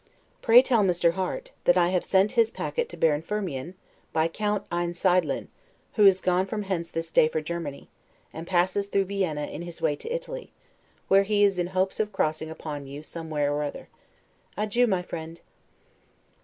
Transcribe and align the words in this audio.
Pray 0.41 0.63
tell 0.63 0.81
Mr. 0.81 1.11
Harte, 1.11 1.51
that 1.65 1.77
I 1.77 1.89
have 1.89 2.03
sent 2.03 2.31
his 2.31 2.49
packet 2.49 2.89
to 2.89 2.97
Baron 2.97 3.21
Firmian 3.21 3.75
by 4.11 4.27
Count 4.27 4.67
Einsiedlen, 4.71 5.47
who 5.93 6.07
is 6.07 6.21
gone 6.21 6.47
from 6.47 6.63
hence 6.63 6.89
this 6.89 7.11
day 7.11 7.27
for 7.27 7.39
Germany, 7.39 7.87
and 8.33 8.47
passes 8.47 8.87
through 8.87 9.05
Vienna 9.05 9.45
in 9.45 9.61
his 9.61 9.79
way 9.79 9.95
to 9.95 10.11
Italy; 10.11 10.51
where 11.07 11.21
he 11.21 11.43
is 11.43 11.59
in 11.59 11.67
hopes 11.67 11.99
of 11.99 12.11
crossing 12.11 12.49
upon 12.49 12.87
you 12.87 13.03
somewhere 13.03 13.53
or 13.53 13.61
other. 13.61 13.89
Adieu, 14.57 14.87
my 14.87 15.03
friend. 15.03 15.41